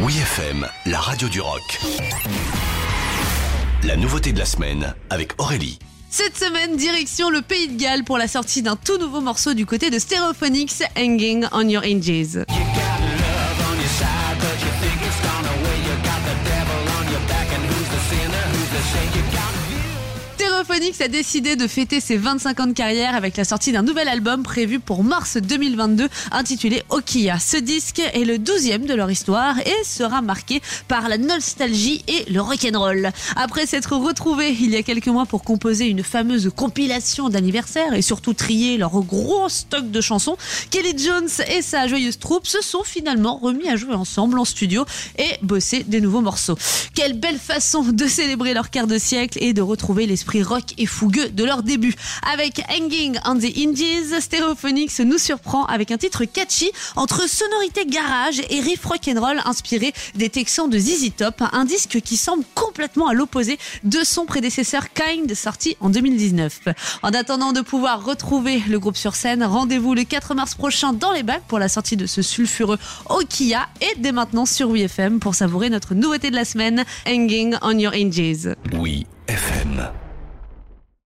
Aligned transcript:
Oui 0.00 0.16
FM, 0.16 0.64
la 0.86 1.00
radio 1.00 1.28
du 1.28 1.40
rock. 1.40 1.80
La 3.82 3.96
nouveauté 3.96 4.32
de 4.32 4.38
la 4.38 4.44
semaine 4.44 4.94
avec 5.10 5.32
Aurélie. 5.38 5.80
Cette 6.08 6.36
semaine, 6.36 6.76
direction 6.76 7.30
le 7.30 7.42
Pays 7.42 7.66
de 7.66 7.76
Galles 7.80 8.04
pour 8.04 8.16
la 8.16 8.28
sortie 8.28 8.62
d'un 8.62 8.76
tout 8.76 8.96
nouveau 8.98 9.20
morceau 9.20 9.54
du 9.54 9.66
côté 9.66 9.90
de 9.90 9.98
Stereophonics, 9.98 10.84
Hanging 10.96 11.46
on 11.50 11.68
Your 11.68 11.82
Hinges. 11.82 12.44
Stereophonics 20.58 21.00
a 21.00 21.06
décidé 21.06 21.54
de 21.54 21.68
fêter 21.68 22.00
ses 22.00 22.16
25 22.16 22.58
ans 22.58 22.66
de 22.66 22.72
carrière 22.72 23.14
avec 23.14 23.36
la 23.36 23.44
sortie 23.44 23.70
d'un 23.70 23.82
nouvel 23.82 24.08
album 24.08 24.42
prévu 24.42 24.80
pour 24.80 25.04
mars 25.04 25.36
2022 25.36 26.08
intitulé 26.32 26.82
Okia. 26.88 27.38
Ce 27.38 27.56
disque 27.56 28.00
est 28.00 28.24
le 28.24 28.38
12e 28.38 28.84
de 28.84 28.94
leur 28.94 29.08
histoire 29.08 29.56
et 29.60 29.84
sera 29.84 30.20
marqué 30.20 30.60
par 30.88 31.08
la 31.08 31.16
nostalgie 31.16 32.02
et 32.08 32.28
le 32.32 32.40
rock'n'roll. 32.40 33.12
Après 33.36 33.66
s'être 33.66 33.94
retrouvés 33.94 34.50
il 34.50 34.70
y 34.70 34.76
a 34.76 34.82
quelques 34.82 35.06
mois 35.06 35.26
pour 35.26 35.44
composer 35.44 35.86
une 35.86 36.02
fameuse 36.02 36.50
compilation 36.56 37.28
d'anniversaire 37.28 37.94
et 37.94 38.02
surtout 38.02 38.34
trier 38.34 38.78
leur 38.78 39.00
gros 39.02 39.48
stock 39.48 39.88
de 39.92 40.00
chansons, 40.00 40.36
Kelly 40.70 40.98
Jones 40.98 41.28
et 41.56 41.62
sa 41.62 41.86
joyeuse 41.86 42.18
troupe 42.18 42.48
se 42.48 42.62
sont 42.62 42.82
finalement 42.82 43.36
remis 43.36 43.68
à 43.68 43.76
jouer 43.76 43.94
ensemble 43.94 44.36
en 44.40 44.44
studio 44.44 44.84
et 45.18 45.38
bosser 45.42 45.84
des 45.84 46.00
nouveaux 46.00 46.20
morceaux. 46.20 46.58
Quelle 46.96 47.12
belle 47.12 47.38
façon 47.38 47.84
de 47.84 48.06
célébrer 48.06 48.54
leur 48.54 48.70
quart 48.70 48.88
de 48.88 48.98
siècle 48.98 49.38
et 49.40 49.52
de 49.52 49.62
retrouver 49.62 50.06
l'esprit 50.06 50.42
rock 50.48 50.74
et 50.78 50.86
fougueux 50.86 51.28
de 51.28 51.44
leur 51.44 51.62
début. 51.62 51.94
Avec 52.32 52.62
Hanging 52.70 53.18
on 53.24 53.36
the 53.36 53.56
Indies, 53.56 54.20
Stereophonics 54.20 54.98
nous 55.00 55.18
surprend 55.18 55.64
avec 55.66 55.90
un 55.90 55.98
titre 55.98 56.24
catchy 56.24 56.70
entre 56.96 57.28
sonorité 57.28 57.84
garage 57.86 58.40
et 58.50 58.60
riff 58.60 58.84
rock'n'roll 58.84 59.40
inspiré 59.44 59.92
des 60.14 60.30
Texans 60.30 60.68
de 60.68 60.78
ZZ 60.78 61.10
Top, 61.16 61.42
un 61.52 61.64
disque 61.64 62.00
qui 62.00 62.16
semble 62.16 62.44
complètement 62.54 63.08
à 63.08 63.14
l'opposé 63.14 63.58
de 63.84 64.02
son 64.04 64.24
prédécesseur 64.26 64.92
Kind 64.92 65.34
sorti 65.34 65.76
en 65.80 65.90
2019. 65.90 66.60
En 67.02 67.10
attendant 67.10 67.52
de 67.52 67.60
pouvoir 67.60 68.04
retrouver 68.04 68.62
le 68.68 68.78
groupe 68.78 68.96
sur 68.96 69.14
scène, 69.14 69.44
rendez-vous 69.44 69.94
le 69.94 70.04
4 70.04 70.34
mars 70.34 70.54
prochain 70.54 70.92
dans 70.92 71.12
les 71.12 71.22
bacs 71.22 71.42
pour 71.46 71.58
la 71.58 71.68
sortie 71.68 71.96
de 71.96 72.06
ce 72.06 72.22
sulfureux 72.22 72.78
Okia 73.08 73.68
et 73.80 73.98
dès 73.98 74.12
maintenant 74.12 74.46
sur 74.46 74.70
WeFM 74.70 75.20
pour 75.20 75.34
savourer 75.34 75.70
notre 75.70 75.94
nouveauté 75.94 76.30
de 76.30 76.36
la 76.36 76.44
semaine, 76.44 76.84
Hanging 77.06 77.56
on 77.62 77.78
Your 77.78 77.92
Hinges. 77.92 78.54
Oui 78.72 79.06